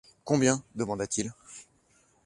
Combien? 0.23 0.63
demanda-t-il. 0.73 1.31